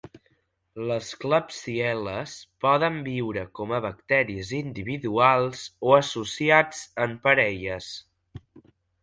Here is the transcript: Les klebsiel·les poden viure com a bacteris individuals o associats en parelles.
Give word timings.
Les 0.91 1.09
klebsiel·les 1.23 2.33
poden 2.65 2.97
viure 3.09 3.43
com 3.59 3.75
a 3.79 3.83
bacteris 3.87 4.55
individuals 4.61 5.63
o 5.91 5.95
associats 5.99 6.83
en 7.07 7.15
parelles. 7.29 7.93